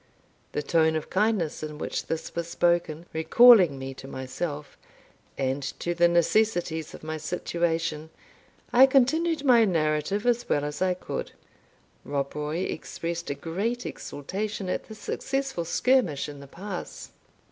[0.53, 4.75] The tone of kindness in which this was spoken, recalling me to myself,
[5.37, 8.09] and to the necessities of my situation,
[8.73, 11.33] I continued my narrative as well as I could.
[12.03, 17.11] Rob Roy expressed great exultation at the successful skirmish in the pass.